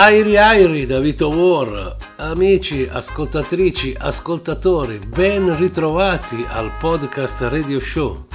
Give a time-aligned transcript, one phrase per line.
[0.00, 8.26] Airi Airi da Vito War, amici, ascoltatrici, ascoltatori, ben ritrovati al podcast Radio Show.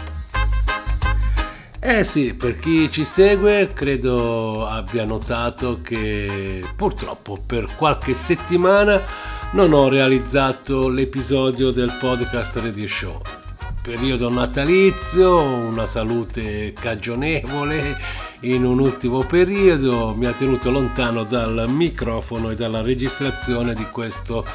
[1.80, 9.02] Eh sì, per chi ci segue credo abbia notato che purtroppo per qualche settimana
[9.54, 13.22] non ho realizzato l'episodio del podcast Radio Show
[13.84, 17.98] periodo natalizio, una salute cagionevole
[18.44, 24.46] in un ultimo periodo, mi ha tenuto lontano dal microfono e dalla registrazione di questo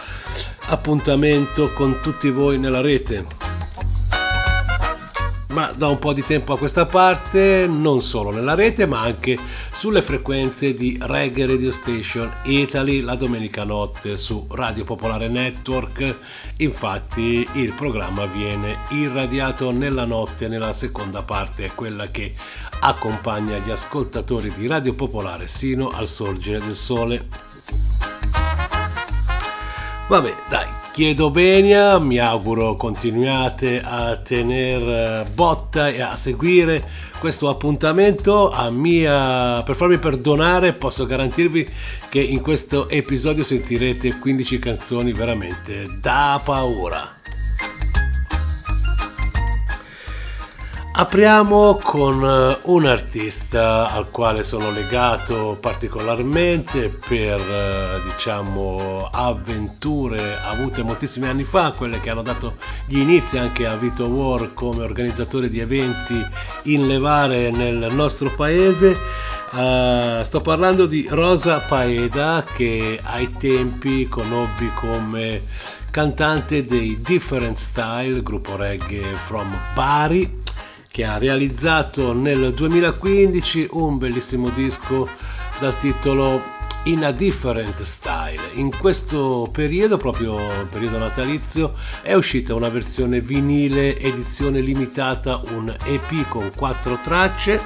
[0.66, 3.24] appuntamento con tutti voi nella rete.
[5.48, 9.38] Ma da un po' di tempo a questa parte non solo nella rete ma anche
[9.78, 16.16] sulle frequenze di Reggae Radio Station Italy la domenica notte su Radio Popolare Network.
[16.58, 22.34] Infatti il programma viene irradiato nella notte nella seconda parte quella che
[22.80, 27.26] accompagna gli ascoltatori di Radio Popolare sino al sorgere del sole
[30.08, 36.84] vabbè dai chiedo bene, mi auguro continuiate a tenere botta e a seguire
[37.20, 41.68] questo appuntamento mia, per farmi perdonare posso garantirvi
[42.08, 47.17] che in questo episodio sentirete 15 canzoni veramente da paura.
[51.00, 60.82] Apriamo con eh, un artista al quale sono legato particolarmente per eh, diciamo avventure avute
[60.82, 65.48] moltissimi anni fa, quelle che hanno dato gli inizi anche a Vito War come organizzatore
[65.48, 66.20] di eventi
[66.62, 68.96] in levare nel nostro paese.
[69.50, 75.42] Uh, sto parlando di Rosa Paeda che ai tempi conobbi come
[75.90, 80.37] cantante dei Different Style, gruppo reggae from Bari
[80.98, 85.08] che ha realizzato nel 2015 un bellissimo disco
[85.60, 86.42] dal titolo
[86.86, 88.42] In a Different Style.
[88.54, 90.36] In questo periodo, proprio
[90.68, 91.72] periodo natalizio,
[92.02, 97.60] è uscita una versione vinile edizione limitata, un EP con quattro tracce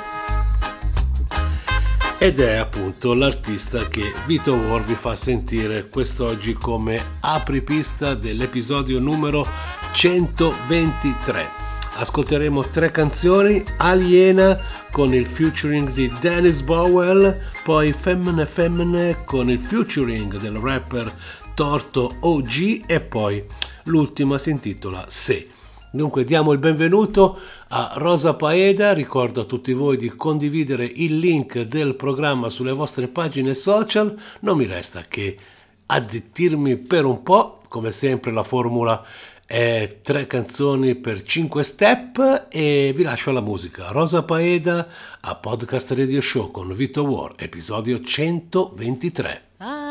[2.19, 9.47] ed è appunto l'artista che Vito War vi fa sentire quest'oggi come apripista dell'episodio numero
[9.93, 14.59] 123 ascolteremo tre canzoni, Aliena
[14.91, 21.13] con il featuring di Dennis Bowell, poi Femmine Femmine con il featuring del rapper
[21.55, 23.45] Torto OG e poi
[23.85, 25.49] l'ultima si intitola Se.
[25.91, 27.39] Dunque diamo il benvenuto
[27.69, 33.09] a Rosa Paeda, ricordo a tutti voi di condividere il link del programma sulle vostre
[33.09, 35.37] pagine social, non mi resta che
[35.85, 39.32] azzittirmi per un po', come sempre la formula è
[40.01, 43.91] tre canzoni per 5 step e vi lascio alla musica.
[43.91, 44.89] Rosa Paeda
[45.21, 49.43] a Podcast Radio Show con Vito War, episodio 123.
[49.59, 49.82] tengo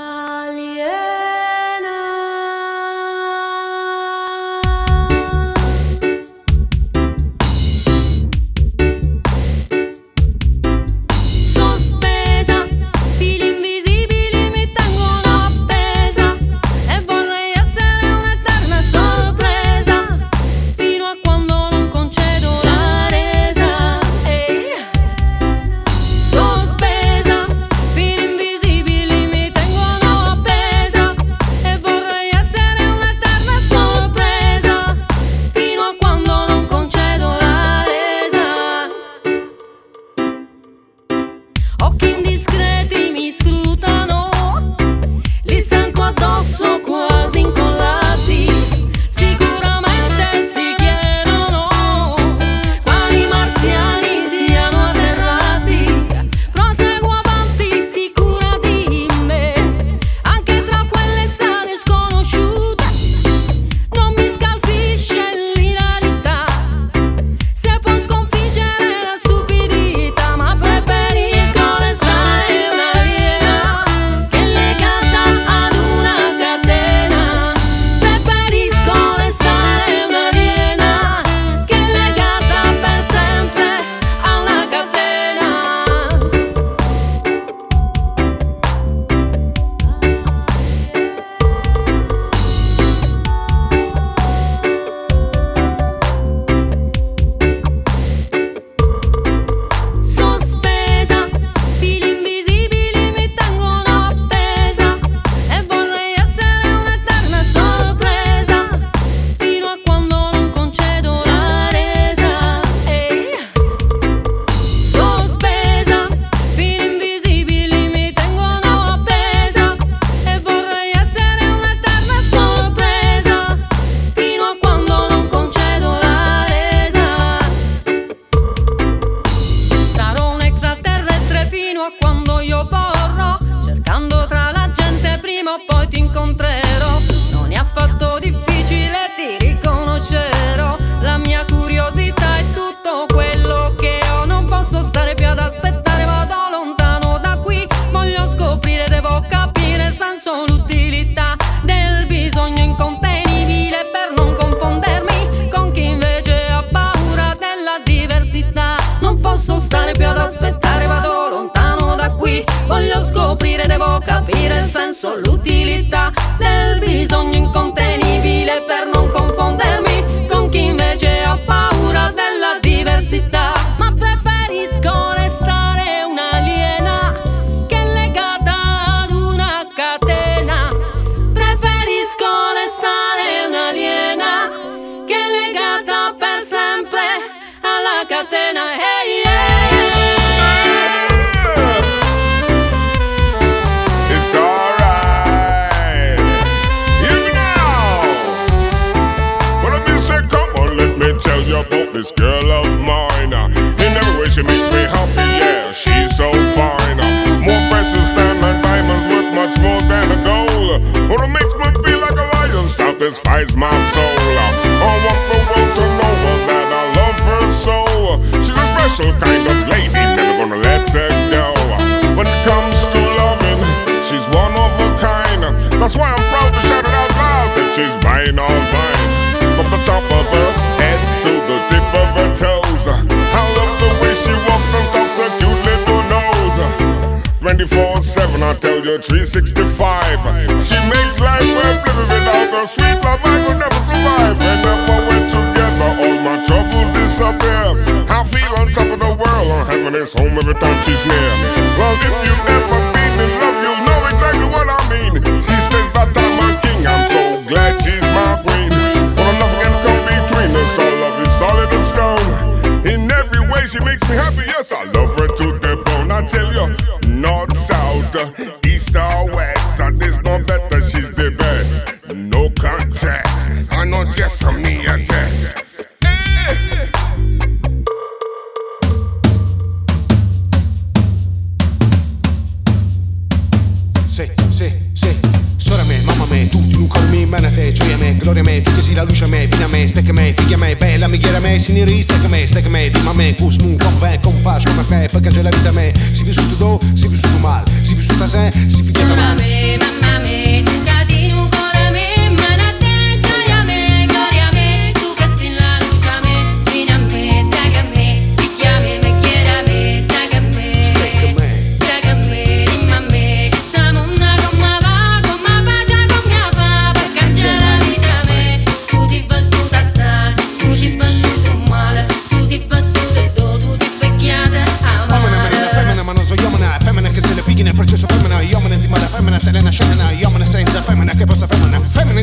[288.22, 290.76] gloria me, tu che sei la luce a me, figlia me, stecca me, figlia me,
[290.76, 294.20] bella miglia a me, sinistra che me, stecca me, dimma me, cus mu, con ve,
[294.22, 297.38] con fascio, come fe, perché c'è la vita a me, si vissuto do, si vissuto
[297.38, 299.16] mal, si vissuta se, si figlia da me.
[299.16, 300.41] Mamma me, mamma me.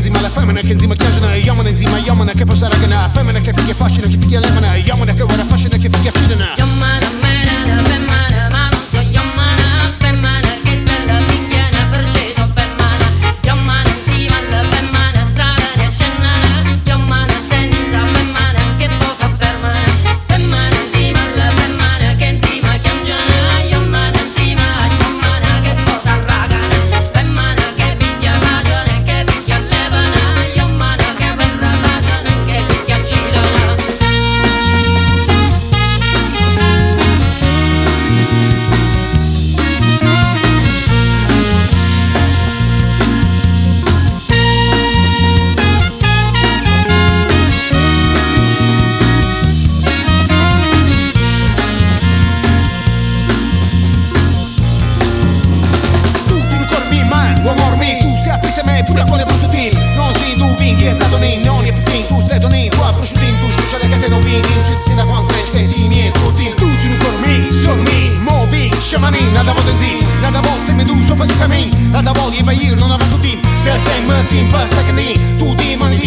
[0.08, 3.74] enzima la femmina che enzima chiogena Iomana enzima iomana che possa ragana Femmina che figlia
[3.74, 6.77] fascina che figlia levana Iomana che guarda fascina che figlia cidena Iomana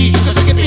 [0.02, 0.61] teach, cause I give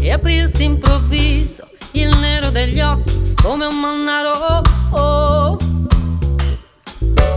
[0.00, 4.62] e aprirsi improvviso il nero degli occhi come un mannaro.
[4.92, 5.58] Oh.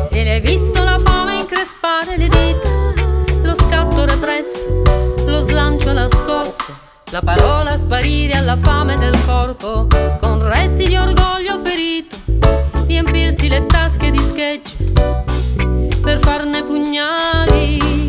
[0.10, 4.84] Se l'hai visto la fame increspare le dita, lo scatto represso,
[5.26, 6.78] lo slancio nascosto,
[7.12, 9.88] la parola sparire alla fame del corpo,
[10.22, 12.18] con resti di orgoglio ferito,
[12.86, 14.76] riempirsi le tasche di schegge
[16.02, 18.03] per farne pugnali.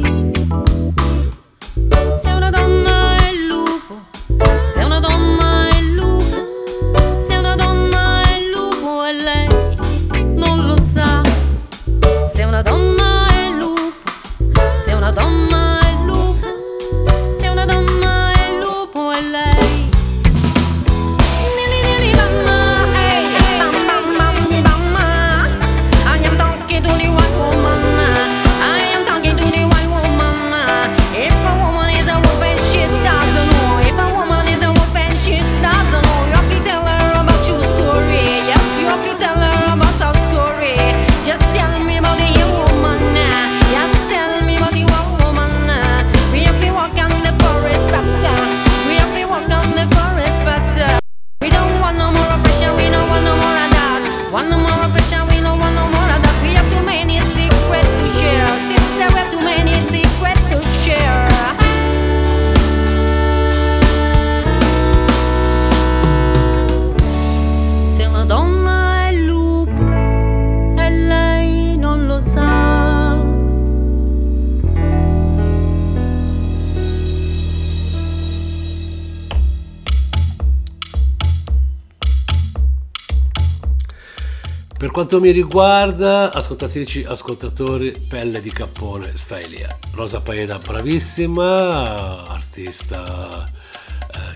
[85.07, 89.63] Quanto mi riguarda, ascoltatrici, ascoltatori, pelle di cappone, stai lì.
[89.93, 93.47] Rosa Paeda, bravissima, artista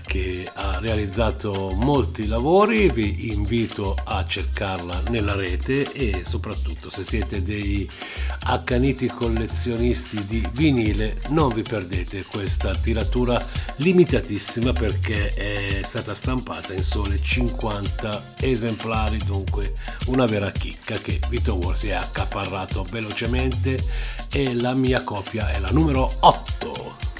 [0.09, 7.43] che ha realizzato molti lavori, vi invito a cercarla nella rete e soprattutto se siete
[7.43, 7.87] dei
[8.45, 13.39] accaniti collezionisti di vinile non vi perdete questa tiratura
[13.75, 19.75] limitatissima perché è stata stampata in sole 50 esemplari, dunque
[20.07, 23.77] una vera chicca che Vito War si è accaparrato velocemente
[24.31, 27.18] e la mia copia è la numero 8.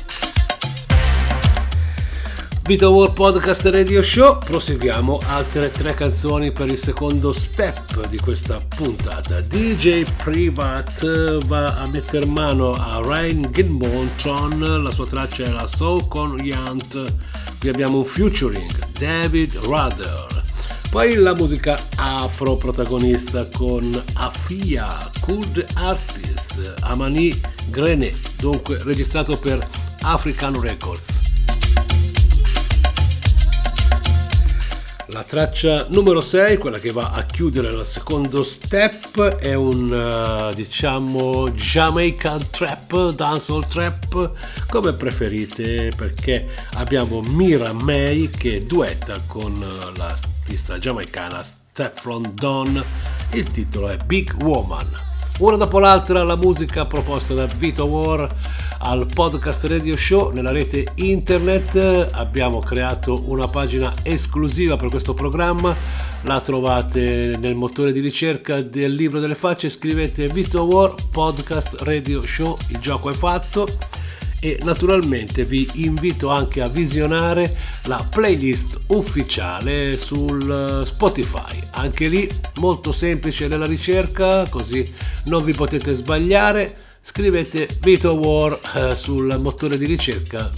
[2.70, 8.60] Vito War Podcast Radio Show, proseguiamo altre tre canzoni per il secondo step di questa
[8.60, 9.42] puntata.
[9.42, 16.08] DJ Privat va a mettere mano a Ryan Gilmontron, la sua traccia è la Soul
[16.08, 20.28] con qui abbiamo un featuring, David Rudder.
[20.92, 27.34] Poi la musica afro protagonista con Afia, Kud Artist, Amani
[27.72, 29.58] Grenet, dunque registrato per
[30.02, 31.29] African Records.
[35.12, 40.54] La traccia numero 6, quella che va a chiudere il secondo step, è un uh,
[40.54, 44.32] diciamo Jamaican trap, dancehall trap,
[44.70, 52.84] come preferite, perché abbiamo Mira May che duetta con uh, l'artista giamaicana Stefan Don.
[53.32, 55.09] Il titolo è Big Woman.
[55.38, 58.28] Una dopo l'altra la musica proposta da Vito War
[58.80, 62.08] al podcast Radio Show nella rete internet.
[62.14, 65.74] Abbiamo creato una pagina esclusiva per questo programma.
[66.24, 69.70] La trovate nel motore di ricerca del libro delle facce.
[69.70, 72.58] Scrivete Vito War Podcast Radio Show.
[72.68, 73.66] Il gioco è fatto
[74.40, 81.62] e naturalmente vi invito anche a visionare la playlist ufficiale sul Spotify.
[81.72, 82.28] Anche lì
[82.60, 84.92] molto semplice nella ricerca, così
[85.26, 86.76] non vi potete sbagliare.
[87.02, 90.50] Scrivete Vito War eh, sul motore di ricerca,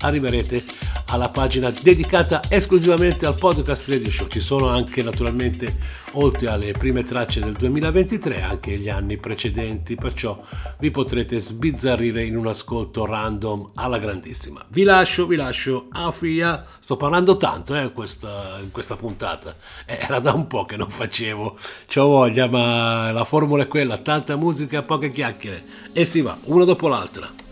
[0.00, 0.64] arriverete
[1.10, 4.28] alla pagina dedicata esclusivamente al podcast Radio Show.
[4.28, 5.76] Ci sono anche naturalmente,
[6.12, 10.40] oltre alle prime tracce del 2023, anche gli anni precedenti, perciò
[10.78, 14.64] vi potrete sbizzarrire in un ascolto random alla grandissima.
[14.68, 16.64] Vi lascio, vi lascio a Fia.
[16.78, 19.56] Sto parlando tanto eh, questa, in questa puntata.
[19.84, 21.58] Eh, era da un po' che non facevo.
[21.92, 25.62] C'ho voglia, ma la formula è quella, tanta musica, poche chiacchiere.
[25.92, 27.49] E si va, una dopo l'altra.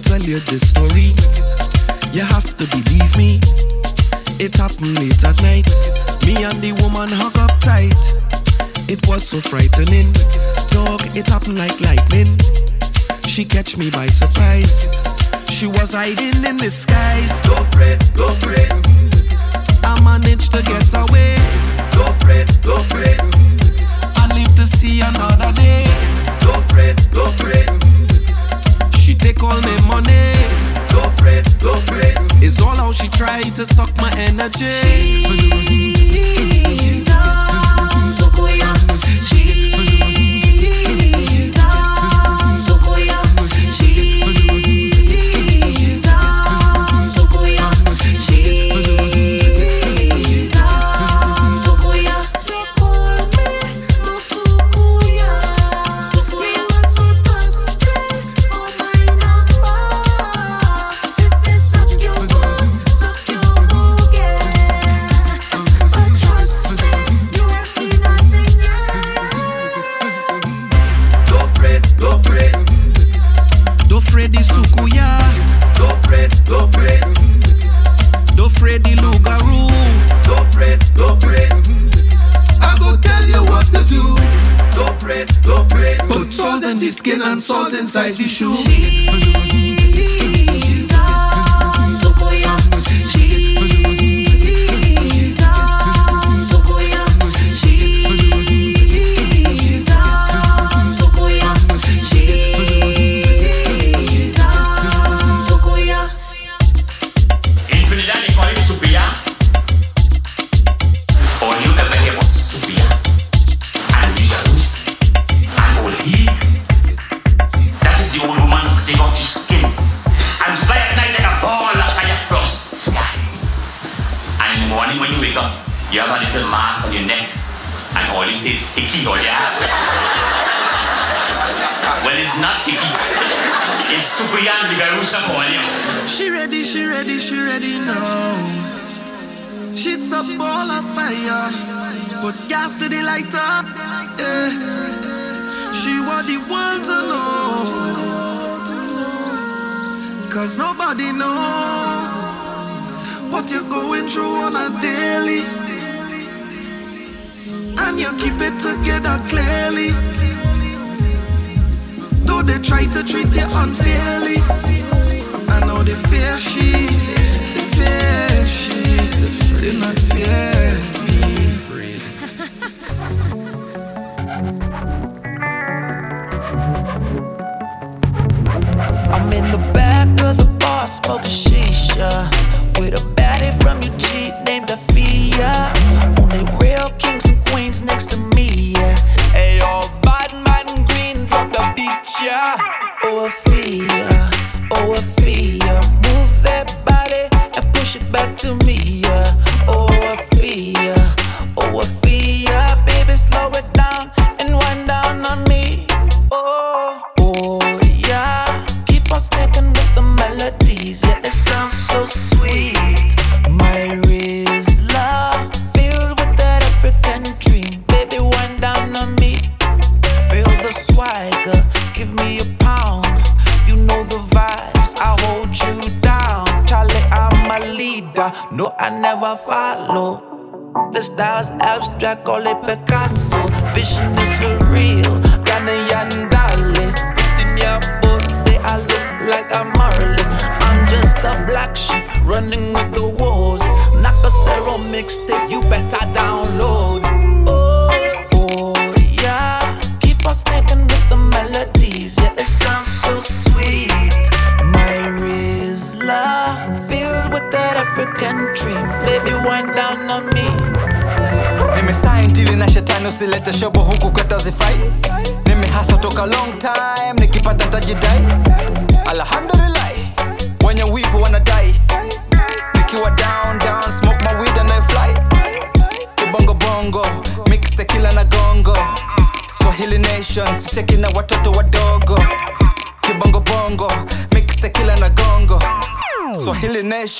[0.00, 1.12] tell you this story.
[2.12, 3.40] You have to believe me.
[4.40, 5.68] It happened late at night.
[6.24, 8.00] Me and the woman hug up tight.
[8.88, 10.12] It was so frightening.
[10.72, 12.38] Dog, it happened like lightning.
[13.26, 14.88] She catch me by surprise.
[15.50, 17.40] She was hiding in disguise.
[17.42, 18.72] Go for it, go for it.
[19.84, 21.36] I managed to get away.
[21.94, 23.20] Go for it, go for it.
[24.16, 25.84] I live to see another day.
[26.40, 27.89] Go for it, go for it
[29.20, 30.32] take all my money.
[30.88, 31.80] Don't fret, don't.
[32.42, 34.64] It's all how she try to suck my energy.
[36.74, 38.30] She's a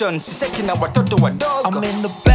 [0.00, 0.26] options.
[0.26, 1.66] She's taking our daughter to a dog.
[1.66, 2.29] I'm in the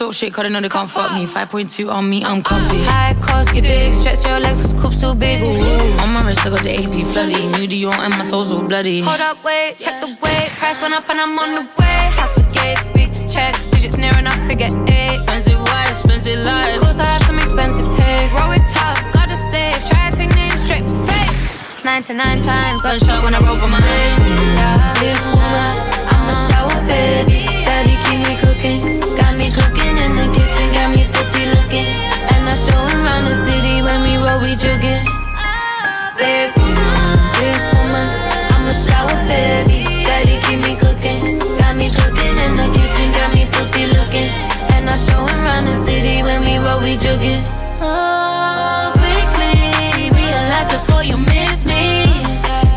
[0.00, 1.26] talk shit, cause they know they can't fuck me.
[1.26, 2.80] 5.2 on me, I'm comfy.
[2.84, 5.42] High cost, get big, stretch your legs, cause coop's too big.
[5.42, 6.00] Ooh.
[6.00, 7.44] On my wrist, I got the AP floody.
[7.52, 9.02] New Dior and my soul's all bloody.
[9.02, 10.48] Hold up, wait, check the weight.
[10.56, 12.00] Price went up and I'm on the way.
[12.16, 15.20] House with gates, big checks, digits near enough, figure eight.
[15.20, 16.76] Expensive wife, expensive life.
[16.76, 18.34] Of course, I have some expensive taste.
[18.34, 19.84] Roll with tops, gotta save.
[19.84, 21.84] Try to take names straight for face.
[21.84, 25.76] 99 times, Gunshot when I roll for my Yeah, big woman,
[26.08, 27.44] I'm a shower baby.
[27.68, 29.19] Daddy keep me cooking, got me cooking
[33.30, 35.06] the city when we roll, we jugging.
[36.18, 38.08] Big woman, big woman,
[38.50, 39.86] I'm a shower baby.
[40.02, 44.30] Daddy keep me cooking, got me cooking in the kitchen, got me filthy looking.
[44.74, 47.46] And I show him around the city when we roll, we jugging.
[47.78, 52.10] Oh, quickly realize before you miss me.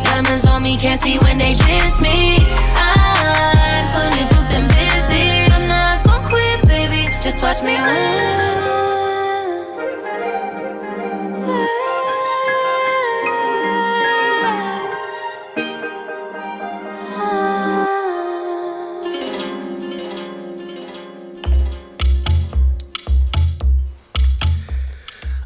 [0.05, 2.45] Diamonds on me, can't see when they diss me.
[2.77, 5.49] I'm fully booked and busy.
[5.49, 7.09] I'm not gonna quit, baby.
[7.23, 7.73] Just watch me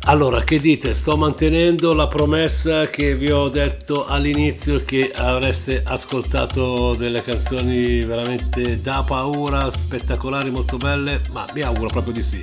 [0.07, 0.93] Allora, che dite?
[0.93, 8.79] Sto mantenendo la promessa che vi ho detto all'inizio che avreste ascoltato delle canzoni veramente
[8.79, 12.41] da paura, spettacolari, molto belle, ma mi auguro proprio di sì.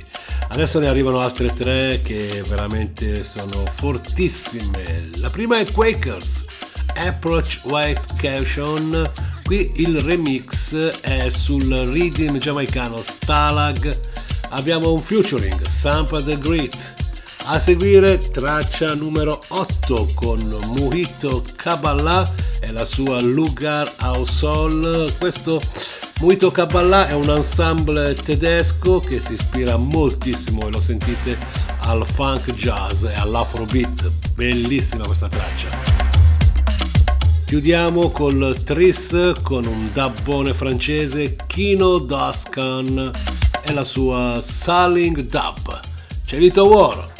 [0.49, 5.09] Adesso ne arrivano altre tre che veramente sono fortissime.
[5.15, 6.45] La prima è Quakers,
[6.97, 9.09] Approach White Caution.
[9.43, 13.99] Qui il remix è sul rhythm giamaicano Stalag.
[14.49, 17.04] Abbiamo un featuring, Sampa the Great.
[17.47, 20.39] A seguire traccia numero 8 con
[20.77, 25.13] Muhito Kabbalah e la sua Lugar au Sol.
[25.19, 25.61] Questo
[26.21, 31.37] Muito Kabbalah è un ensemble tedesco che si ispira moltissimo e lo sentite
[31.81, 34.09] al funk jazz e all'afrobeat.
[34.33, 35.69] Bellissima questa traccia.
[37.45, 43.11] Chiudiamo col Tris con un dabbone francese Kino Duskan
[43.61, 45.79] e la sua Saling Dub.
[46.25, 47.13] C'è Lito War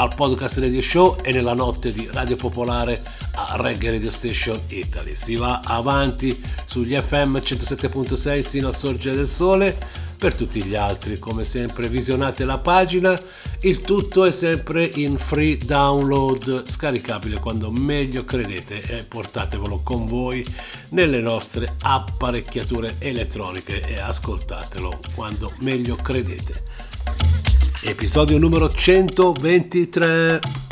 [0.00, 3.02] al podcast Radio Show e nella notte di Radio Popolare
[3.34, 5.14] a Reggae Radio Station Italy.
[5.14, 10.08] Si va avanti sugli FM 107.6 sino a sorgere del sole.
[10.16, 13.14] Per tutti gli altri, come sempre, visionate la pagina.
[13.60, 20.42] Il tutto è sempre in free download, scaricabile quando meglio credete e portatevelo con voi
[20.90, 26.88] nelle nostre apparecchiature elettroniche e ascoltatelo quando meglio credete
[27.82, 30.69] episodio numero 123.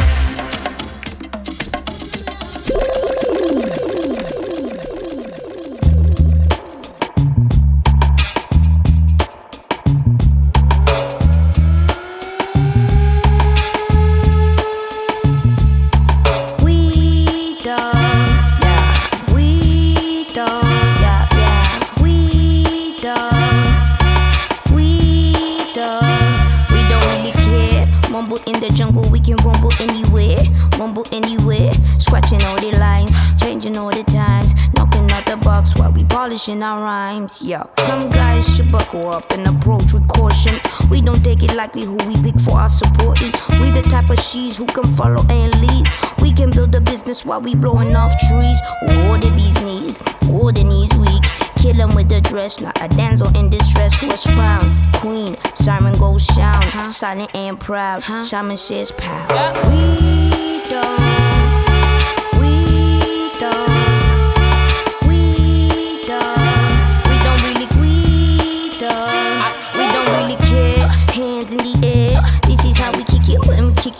[37.28, 37.42] Rhymes.
[37.42, 40.54] Yeah, some guys should buckle up and approach with caution.
[40.90, 43.32] We don't take it lightly who we pick for our supporting.
[43.60, 45.86] We the type of she's who can follow and lead.
[46.20, 48.60] We can build a business while we blowing off trees.
[48.82, 49.98] Or the bees knees,
[50.30, 51.22] or the knees weak.
[51.56, 54.94] Kill him with the dress, not a damsel in distress who was found.
[54.96, 58.02] Queen, siren goes sound, silent and proud.
[58.24, 59.26] Shaman says pow.
[59.68, 61.37] We don't.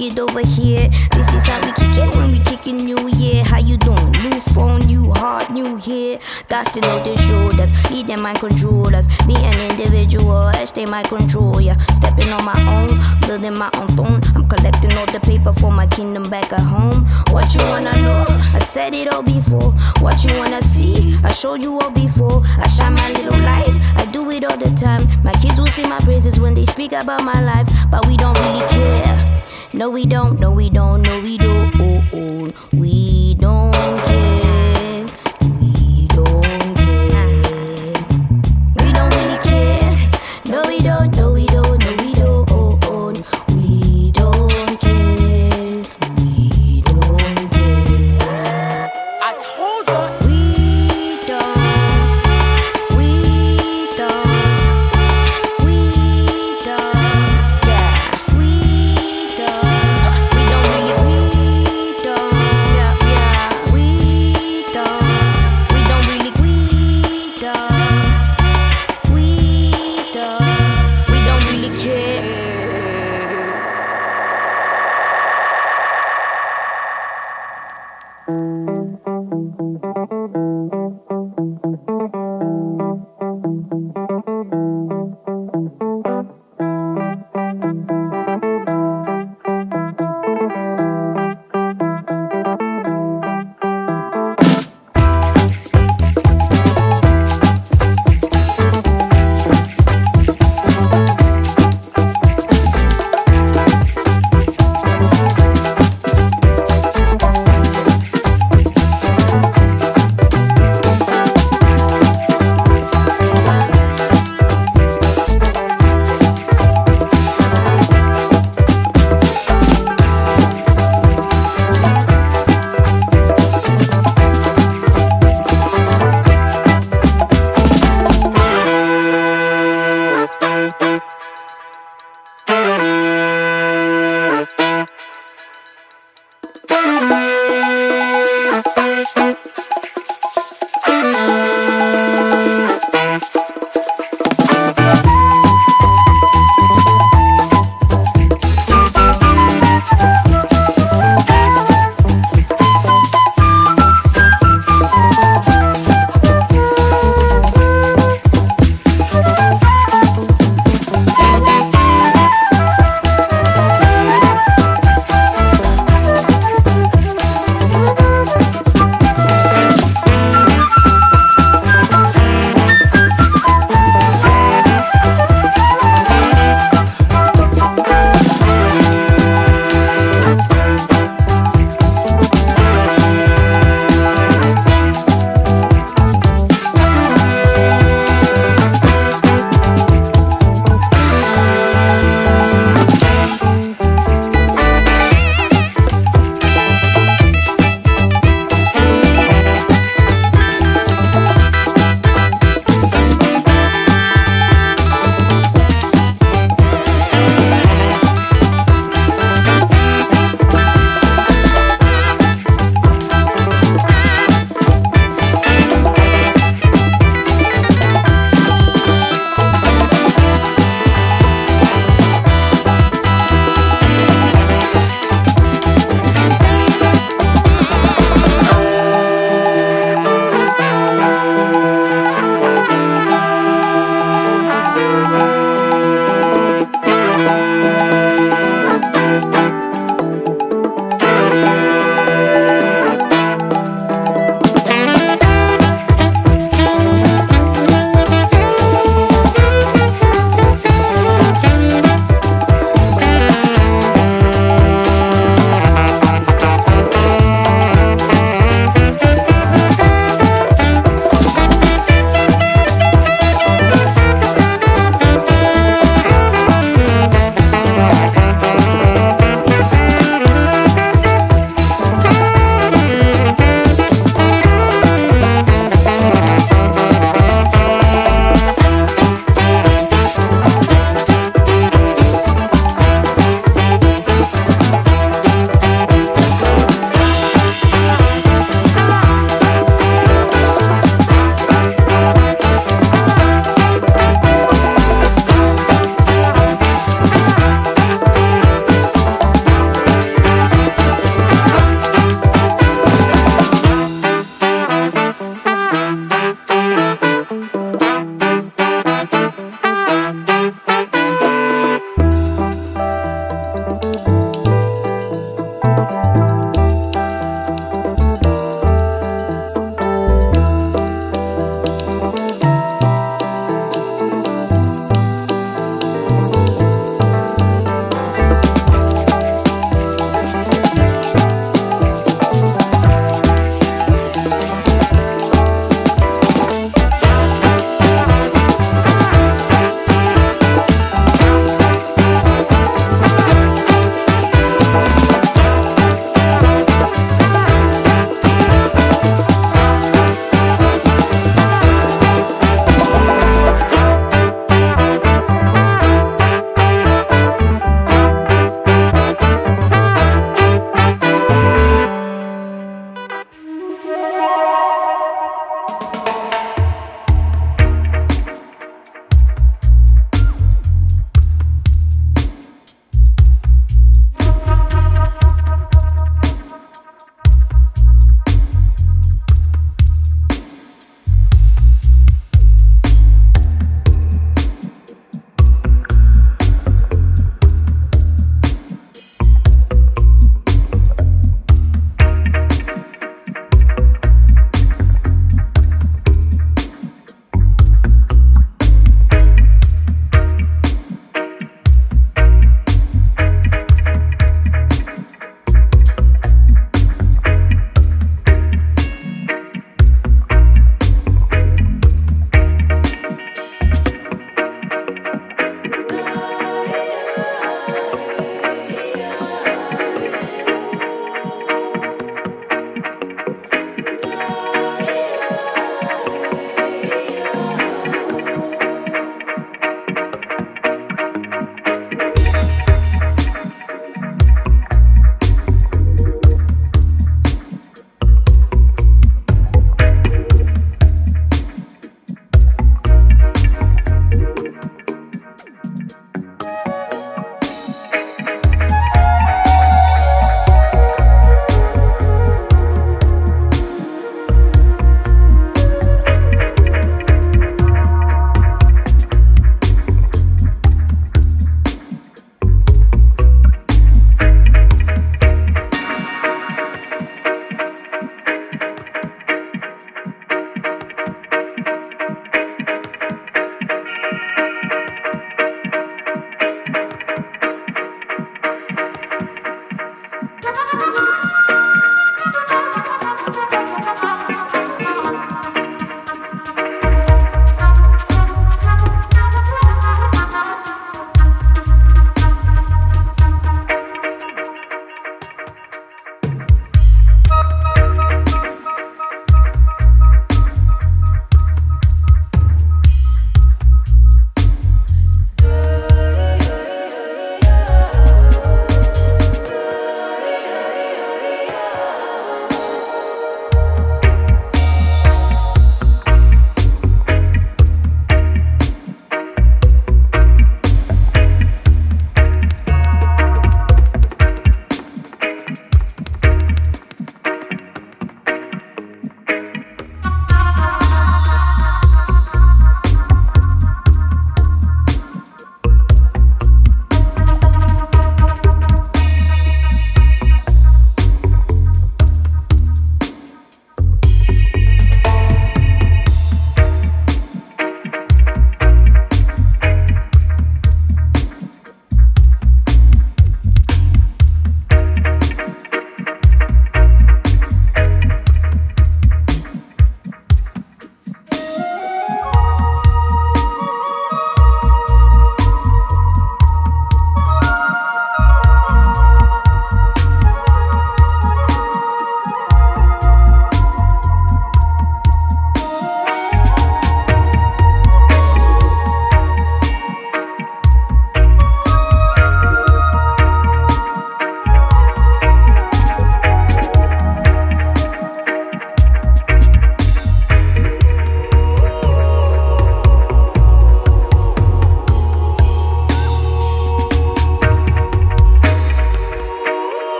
[0.00, 0.88] It over here.
[1.12, 3.42] This is how we kick it when we kick it new year.
[3.44, 4.10] How you doing?
[4.22, 6.18] New phone, new heart, new hair.
[6.48, 9.08] Got to know the shoulders, lead them mind controllers.
[9.26, 11.60] Be an individual, I stay my control.
[11.60, 14.20] Yeah, stepping on my own, building my own throne.
[14.34, 17.06] I'm collecting all the paper for my kingdom back at home.
[17.30, 18.26] What you wanna know?
[18.54, 19.72] I said it all before.
[20.00, 21.18] What you wanna see?
[21.24, 22.42] I showed you all before.
[22.58, 23.76] I shine my little light.
[23.96, 25.08] I do it all the time.
[25.22, 28.38] My kids will see my praises when they speak about my life, but we don't
[28.38, 29.37] really care.
[29.72, 30.40] No, we don't.
[30.40, 31.02] No, we don't.
[31.02, 32.54] No, we don't.
[32.72, 33.97] We don't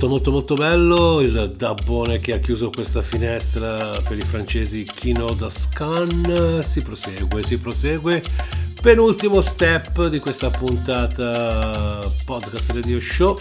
[0.00, 5.26] Molto molto molto bello il dabbone che ha chiuso questa finestra per i francesi Kino
[5.26, 6.64] da Scan.
[6.66, 8.22] Si prosegue, si prosegue.
[8.80, 13.38] Penultimo step di questa puntata podcast radio show.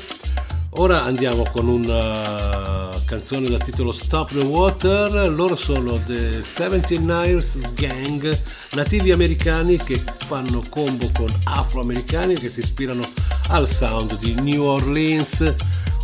[0.72, 5.32] Ora andiamo con una canzone dal titolo Stop the Water.
[5.32, 8.38] Loro sono The 79ers Gang,
[8.76, 13.04] nativi americani che fanno combo con afroamericani che si ispirano
[13.48, 15.56] al sound di New Orleans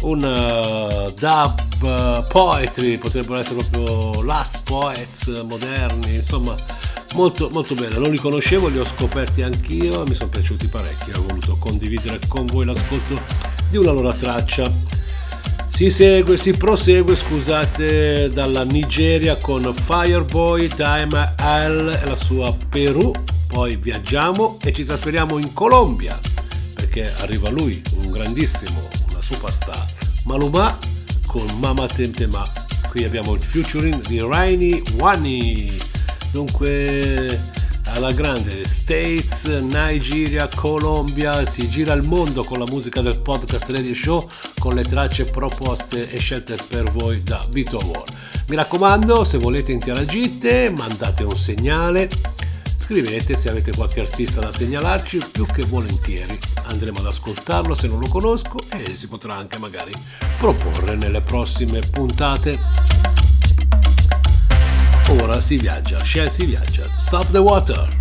[0.05, 6.55] un uh, dub uh, poetry, potrebbero essere proprio last poets moderni, insomma
[7.13, 11.25] molto molto bene, non li conoscevo, li ho scoperti anch'io, mi sono piaciuti parecchio, ho
[11.27, 13.19] voluto condividere con voi l'ascolto
[13.69, 14.63] di una loro traccia.
[15.67, 23.11] Si segue, si prosegue, scusate, dalla Nigeria con Fireboy, Time L e la sua Perù,
[23.47, 26.17] poi viaggiamo e ci trasferiamo in Colombia
[26.73, 29.64] perché arriva lui, un grandissimo, una superstar,
[30.35, 30.77] Maluma
[31.27, 32.43] con Mama Temtema.
[32.89, 35.73] Qui abbiamo il featuring di Rainy Wani.
[36.29, 37.41] Dunque
[37.85, 43.93] alla grande States, Nigeria, Colombia, si gira il mondo con la musica del podcast Radio
[43.93, 44.27] Show
[44.59, 48.03] con le tracce proposte e scelte per voi da Vito War.
[48.47, 52.09] Mi raccomando, se volete interagite, mandate un segnale
[52.85, 57.97] Scrivete se avete qualche artista da segnalarci, più che volentieri andremo ad ascoltarlo se non
[57.97, 59.91] lo conosco e si potrà anche magari
[60.37, 62.59] proporre nelle prossime puntate.
[65.19, 66.87] Ora si viaggia, Shell si viaggia.
[66.99, 67.97] Stop the water!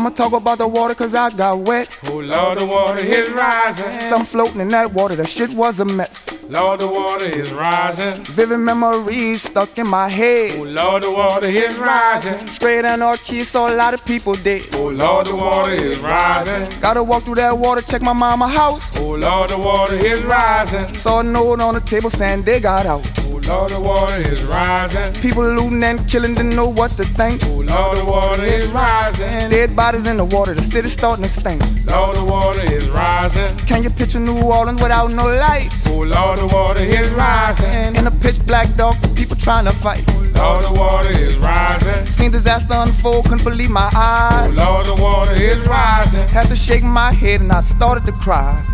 [0.00, 1.86] I'ma talk about the water cause I got wet.
[2.06, 3.92] Oh Lord, the water is rising.
[4.08, 6.42] Some floating in that water, the shit was a mess.
[6.48, 8.14] Lord, the water is rising.
[8.24, 10.52] Vivid memories stuck in my head.
[10.56, 12.38] Oh Lord, the water is rising.
[12.48, 14.62] Straight on our keys, saw a lot of people dead.
[14.72, 16.80] Oh Lord, the water is rising.
[16.80, 18.90] Gotta walk through that water, check my mama house.
[19.00, 20.94] Oh Lord, the water is rising.
[20.94, 23.19] Saw a note on the table saying they got out.
[23.50, 25.12] Oh Lord, the water is rising.
[25.20, 27.42] People looting and killing, didn't know what to think.
[27.46, 29.50] Oh Lord, the water is rising.
[29.50, 31.60] Dead bodies in the water, the city's starting to stink.
[31.86, 33.50] Lord, the water is rising.
[33.66, 35.88] Can you picture New Orleans without no lights?
[35.88, 37.96] Oh Lord, the water is rising.
[37.96, 40.04] In a pitch black dark, people trying to fight.
[40.08, 42.06] Oh, Lord, the water is rising.
[42.06, 44.56] Seen disaster unfold, couldn't believe my eyes.
[44.56, 46.26] Oh Lord, the water is rising.
[46.28, 48.64] Had to shake my head and I started to cry.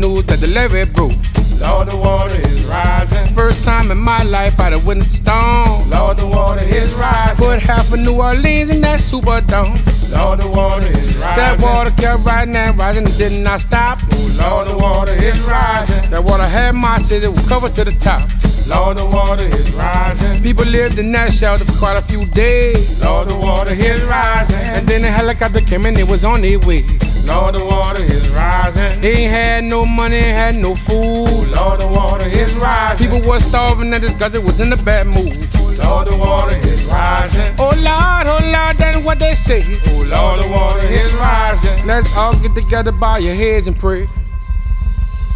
[0.00, 1.12] News that the levee broke.
[1.58, 3.26] Lord, the water is rising.
[3.34, 5.90] First time in my life I'd have witnessed a storm.
[5.90, 7.46] Lord, the water is rising.
[7.46, 9.74] Put half of New Orleans in that Superdome.
[10.14, 11.36] Lord, the water is rising.
[11.36, 13.98] That water kept rising and rising and did not stop.
[14.12, 16.10] Oh, Lord, the water is rising.
[16.10, 18.22] That water had my city covered to the top.
[18.68, 20.42] Lord, the water is rising.
[20.42, 23.02] People lived in that shelter for quite a few days.
[23.02, 24.56] Lord, the water is rising.
[24.76, 26.84] And then a helicopter came and it was on their way.
[27.28, 29.00] Lord, the water is rising.
[29.00, 31.28] They ain't had no money, had no food.
[31.54, 33.06] Lord, the water is rising.
[33.08, 35.36] People were starving and because it was in a bad mood.
[35.78, 37.54] Lord, the water is rising.
[37.58, 39.62] Oh Lord, oh Lord, that's what they say.
[39.88, 41.86] Oh Lord, the water is rising.
[41.86, 44.02] Let's all get together, bow your heads and pray.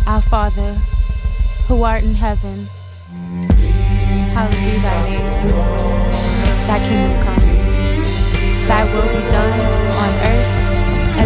[0.06, 0.74] Our Father,
[1.68, 2.66] who art in heaven
[4.32, 5.48] hallowed be thy name.
[6.66, 7.42] Thy kingdom come.
[8.68, 9.81] Thy will be done on earth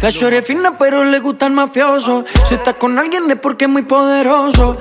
[0.00, 2.24] La chore fina pero le gusta el mafioso.
[2.48, 4.78] Si está con alguien es porque es muy poderoso.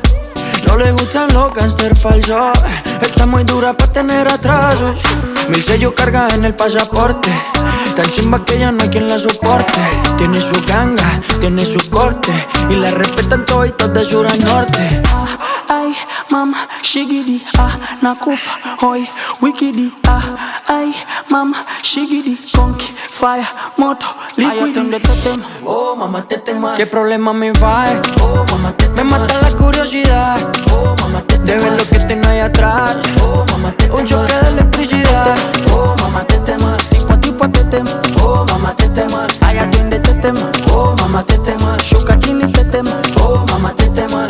[0.68, 2.58] No le gustan los gangster falsos.
[3.02, 4.96] Está muy dura para tener atrasos.
[5.50, 7.30] Mil sellos carga en el pasaporte
[7.98, 9.80] Tan chimba que ya no hay quien la soporte.
[10.20, 12.32] Tiene su ganga, tiene su corte
[12.70, 15.02] Y la respetan toditos de sur a norte.
[15.68, 15.96] Ay,
[16.30, 19.10] mama, shigidi, ah, nakufa, hoy,
[19.42, 20.24] wikidi, ah,
[20.68, 20.96] ay,
[21.28, 23.46] mama, shigidi, conky, fire,
[23.78, 24.06] moto,
[24.38, 24.90] liquidi.
[25.02, 27.84] tetema, oh mamá tetema ¿Qué problema me va?
[28.22, 30.38] Oh mamá tetema Me mata la curiosidad,
[30.72, 34.34] oh mamá tetema De ver lo que tengo ahí atrás, oh mamá tetema Un choque
[34.34, 35.36] de electricidad,
[35.74, 36.77] oh mamá tetema Tipo
[41.28, 42.92] tetema shuka chini tetema,
[43.24, 44.28] oh mama tetema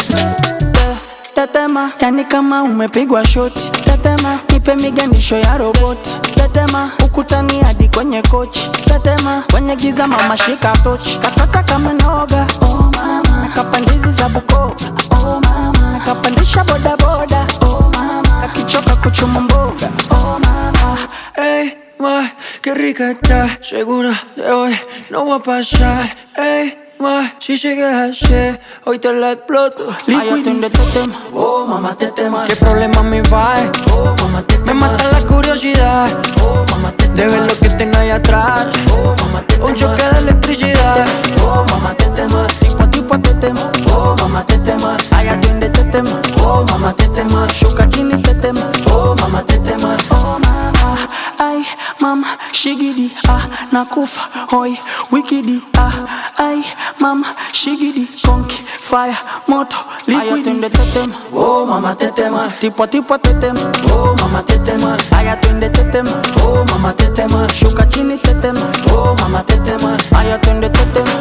[1.36, 3.72] tetema, yani kama umepigwa shoti.
[3.72, 6.10] Tetema, nipe miganisho ya roboti.
[6.36, 8.70] Tetema, ukutani hadi kwenye kochi.
[8.86, 11.18] Tetema, kwenye giza mama shika tochi.
[11.20, 14.76] Kataka kama noga, oh mama, nakapandizi za Bukova,
[15.12, 20.98] oh mama, nakapandisha bodaboda, oh mama, kakichoka kuchuma mboga, oh mama.
[21.36, 21.70] hey
[22.00, 22.32] ma,
[22.62, 24.76] qué rica está, segura de hoy
[25.12, 26.16] no va a pasar.
[26.36, 29.88] Ey, ma, si sigues así, hoy te la exploto.
[30.08, 33.56] Ay, atiende tetema, oh mamá tetema, qué problema me va,
[33.92, 36.10] oh mamá tetema, me mata la curiosidad,
[36.42, 40.04] oh mamá tetema, de ver lo que tengo ahí atrás, oh mamá tetema, un choque
[40.04, 41.06] de electricidad,
[41.44, 46.10] oh mamá tetema, tipo a tipo tetema, oh mama tetema, haya twende tetema,
[46.44, 51.08] oh mama tetema, shuka chini tetema, oh mama tetema, oh mama,
[51.40, 51.66] ai
[52.00, 54.78] mama, shigidi, ah, nakufa, hoi,
[55.12, 55.94] wikidi, ah,
[56.38, 56.64] ai
[57.00, 59.16] mama, shigidi, konki, fire,
[59.48, 59.78] moto,
[60.08, 60.44] liquidi.
[60.44, 63.60] twende tetema, oh mama tetema, tipo tipo tetema,
[63.92, 66.12] oh mama tetema, haya twende tetema,
[66.44, 68.60] oh mama tetema, shuka chini tetema,
[68.92, 71.12] oh mama tetema, haya twende tetema,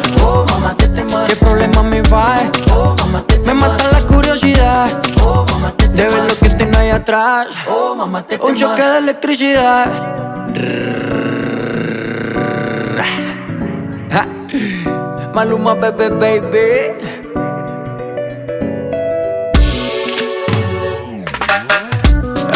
[6.97, 9.87] atrás, oh mamá tetema, un choque de electricidad.
[15.33, 16.97] Maluma bebé baby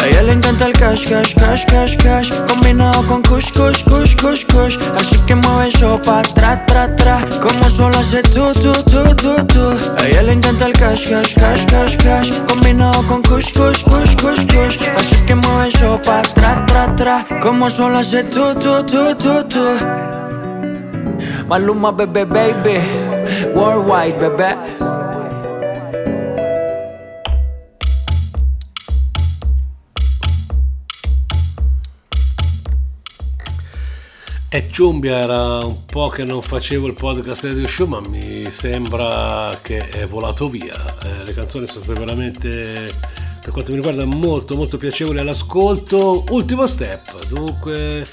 [0.02, 2.32] A ella le encanta el cash, cash, cash, cash, cash.
[2.48, 4.76] Combinado con kush, kush, kush, kush, kush.
[4.98, 7.24] Así que mueve eso pa' atrás, tra, tra.
[7.40, 11.34] Como solo hace tú, tú, tú, tú, tú A ella le encanta el cash, cash,
[11.36, 12.32] cash, cash, cash.
[12.48, 14.76] Combinado con kush, kush, kush, kush, kush.
[14.98, 17.24] Así que mueve eso pa' atrás, tra, tra.
[17.40, 19.64] Como solo hace tú, tú, tú, tú, tú
[21.46, 22.80] Maluma, bebé, baby.
[23.54, 25.01] Worldwide, bebé
[34.54, 39.50] E Ciumbia era un po' che non facevo il podcast radio show, ma mi sembra
[39.62, 40.74] che è volato via.
[41.06, 42.84] Eh, le canzoni sono state veramente,
[43.40, 46.22] per quanto mi riguarda, molto molto piacevoli all'ascolto.
[46.28, 48.06] Ultimo step, dunque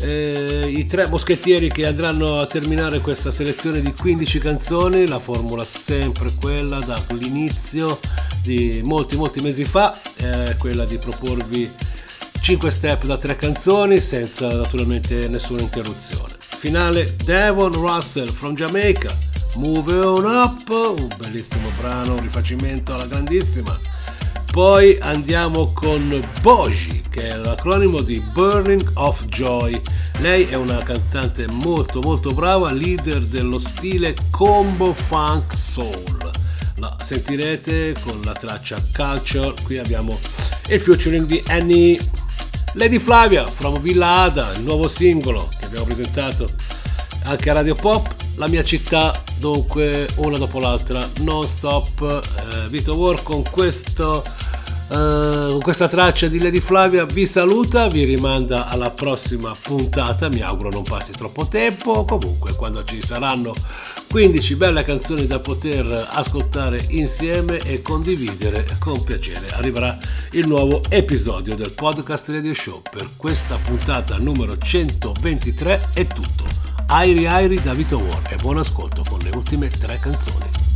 [0.00, 5.64] eh, i tre moschettieri che andranno a terminare questa selezione di 15 canzoni, la formula
[5.64, 7.98] sempre quella dall'inizio
[8.42, 11.70] di molti molti mesi fa, è quella di proporvi
[12.44, 16.34] 5 step da 3 canzoni senza naturalmente nessuna interruzione.
[16.38, 19.08] Finale Devon Russell from Jamaica,
[19.54, 23.80] Move On Up, un bellissimo brano, un rifacimento alla grandissima.
[24.52, 29.80] Poi andiamo con Boji, che è l'acronimo di Burning of Joy.
[30.18, 36.30] Lei è una cantante molto molto brava, leader dello stile combo funk soul.
[36.76, 39.54] La sentirete con la traccia Culture.
[39.64, 40.18] Qui abbiamo
[40.68, 41.98] il featuring di Annie
[42.76, 46.50] Lady Flavia from Villa Ada, il nuovo singolo che abbiamo presentato
[47.22, 52.94] anche a Radio Pop, la mia città, dunque una dopo l'altra, non stop, eh, Vito
[52.94, 54.24] War con questo
[54.86, 60.42] Uh, con questa traccia di Lady Flavia vi saluta, vi rimanda alla prossima puntata, mi
[60.42, 63.54] auguro non passi troppo tempo, comunque quando ci saranno
[64.10, 69.46] 15 belle canzoni da poter ascoltare insieme e condividere con piacere.
[69.54, 69.98] Arriverà
[70.32, 72.82] il nuovo episodio del podcast Radio Show.
[72.82, 76.44] Per questa puntata numero 123 è tutto.
[76.88, 80.73] Airi Airi da Vito War e buon ascolto con le ultime tre canzoni.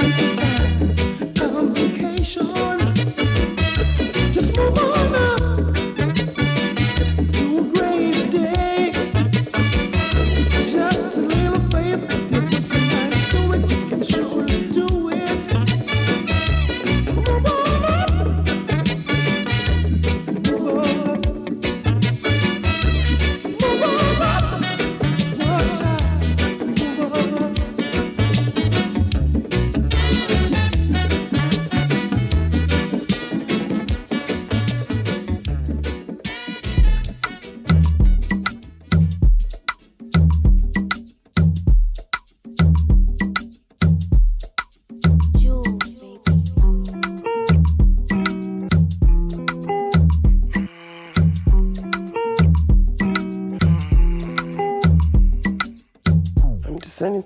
[0.00, 0.27] time.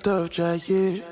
[0.03, 1.12] tough, try it.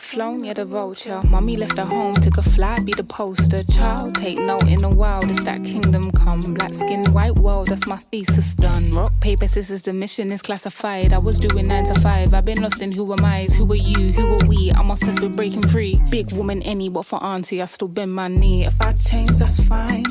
[0.00, 1.20] Flown, yeah, the vulture.
[1.24, 3.62] Mommy left her home, took a flight, be the poster.
[3.64, 6.54] Child, take note in the wild, it's that kingdom come.
[6.54, 8.94] Black skin, white world, that's my thesis done.
[8.94, 11.12] Rock, paper, scissors, the mission is classified.
[11.12, 13.76] I was doing nine to five, I've been lost in who am I, who are
[13.76, 14.70] you, who are we?
[14.70, 16.00] I'm obsessed with breaking free.
[16.10, 18.66] Big woman, any, but for auntie, I still bend my knee.
[18.66, 20.04] If I change, that's fine.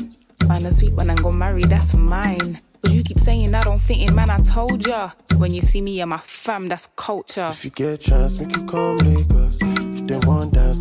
[0.46, 2.60] Find a sweet one and go marry, that's mine.
[2.82, 4.28] But you keep saying I don't fit in, man.
[4.28, 5.12] I told ya.
[5.36, 7.48] When you see me and my fam, that's culture.
[7.50, 9.62] If you get chance, make you come Lagos.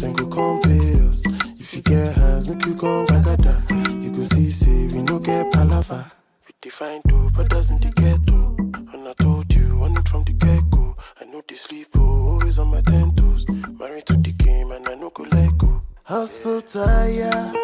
[0.02, 1.22] Then go come pay us.
[1.60, 4.04] If you get hands, make you come Bagada.
[4.04, 6.12] You go see, say, we no get palava.
[6.48, 8.56] We define dope, brothers in the ghetto.
[8.94, 10.96] And I told you, on it from the get go.
[11.22, 13.46] I know the sleep, oh, always on my ten toes.
[13.80, 15.82] Married to the game, and I no go let go.
[16.04, 17.56] Hustle tired,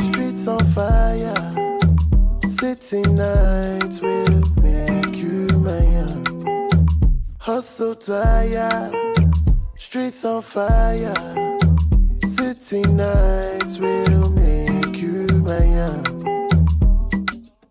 [0.00, 1.34] streets on fire.
[2.48, 6.24] City nights will make you mine.
[7.38, 8.94] Hustle tired,
[9.76, 11.49] streets on fire.
[12.60, 16.04] City nights will make you mine.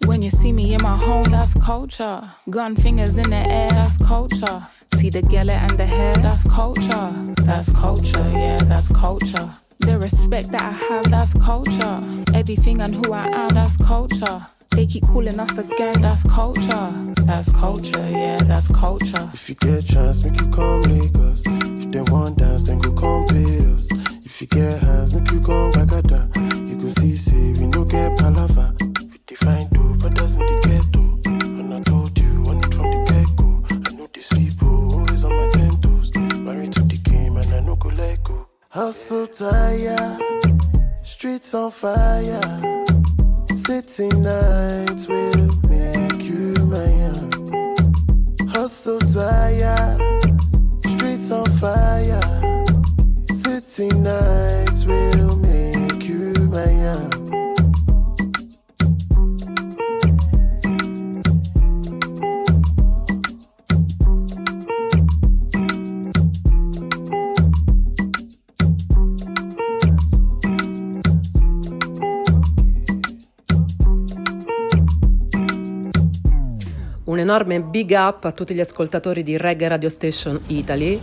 [0.05, 2.27] When you see me in my home, that's culture.
[2.49, 4.67] Gun fingers in the air, that's culture.
[4.95, 7.13] See the gala and the hair, that's culture.
[7.43, 9.53] That's culture, yeah, that's culture.
[9.77, 12.03] The respect that I have, that's culture.
[12.33, 14.47] Everything and who I am, that's culture.
[14.71, 16.91] They keep calling us again, that's culture.
[17.25, 19.29] That's culture, yeah, that's culture.
[19.33, 21.43] If you get chance, make you come Lagos.
[21.45, 23.18] If they want dance, then go come.
[24.41, 26.33] If you get hands, make you come Bagada.
[26.69, 28.71] You go see, say, we no get palava.
[29.11, 31.59] We define dope, brothers in the ghetto.
[31.59, 33.65] And I told you, on it from the get go.
[33.69, 36.15] I know the sleep, oh, always on my ten toes.
[36.39, 38.47] Married to the game, and I no go let go.
[38.69, 40.21] Hustle tired,
[41.03, 42.39] streets on fire.
[43.57, 47.29] City nights will make you mine.
[48.47, 49.99] Hustle tired,
[50.87, 52.38] streets on fire.
[77.05, 80.99] Un enorme big up a tutti gli ascoltatori di Reggae Radio Station Italy.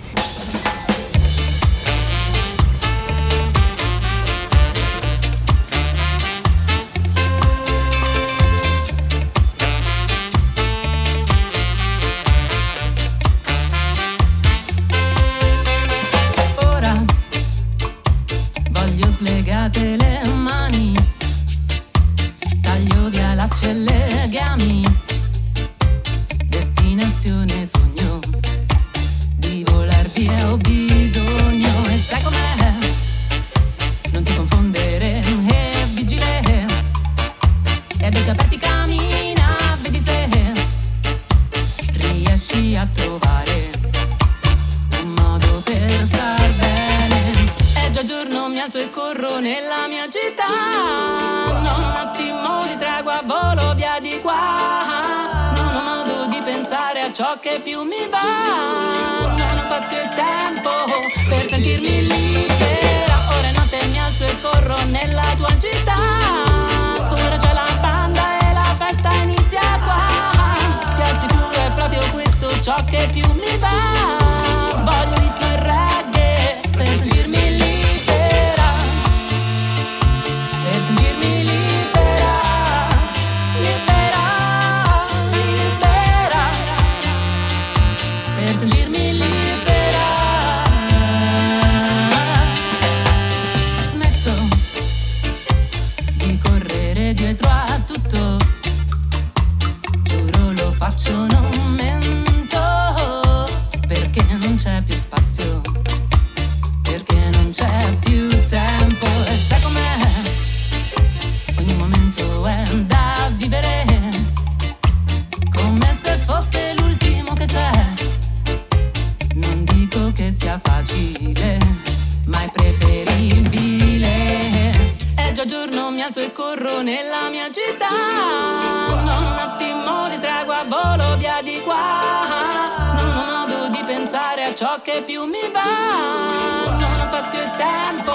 [126.83, 127.89] Nella mia città.
[127.89, 132.95] Non un attimo di tregua, volo via di qua.
[132.95, 136.71] Non ho modo di pensare a ciò che più mi va.
[136.79, 138.13] Non ho spazio e tempo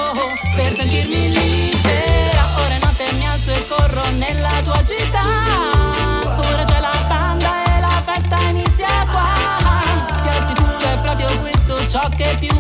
[0.56, 2.46] per sentirmi libera.
[2.64, 5.26] Ora è notte mi alzo e corro nella tua città.
[6.38, 10.22] Ora c'è la banda e la festa inizia qua.
[10.22, 12.58] Ti assicuro è proprio questo ciò che più